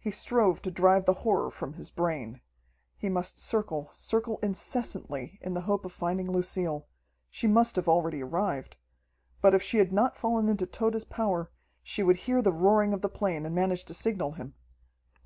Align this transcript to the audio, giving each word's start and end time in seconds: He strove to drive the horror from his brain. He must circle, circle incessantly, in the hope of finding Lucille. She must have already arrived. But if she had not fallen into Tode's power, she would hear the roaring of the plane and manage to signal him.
He 0.00 0.10
strove 0.10 0.62
to 0.62 0.70
drive 0.70 1.04
the 1.04 1.12
horror 1.20 1.50
from 1.50 1.74
his 1.74 1.90
brain. 1.90 2.40
He 2.96 3.10
must 3.10 3.38
circle, 3.38 3.90
circle 3.92 4.38
incessantly, 4.42 5.36
in 5.42 5.52
the 5.52 5.60
hope 5.68 5.84
of 5.84 5.92
finding 5.92 6.30
Lucille. 6.30 6.86
She 7.28 7.46
must 7.46 7.76
have 7.76 7.86
already 7.86 8.22
arrived. 8.22 8.78
But 9.42 9.52
if 9.52 9.62
she 9.62 9.76
had 9.76 9.92
not 9.92 10.16
fallen 10.16 10.48
into 10.48 10.64
Tode's 10.64 11.04
power, 11.04 11.50
she 11.82 12.02
would 12.02 12.16
hear 12.24 12.40
the 12.40 12.54
roaring 12.54 12.94
of 12.94 13.02
the 13.02 13.10
plane 13.10 13.44
and 13.44 13.54
manage 13.54 13.84
to 13.84 13.92
signal 13.92 14.32
him. 14.32 14.54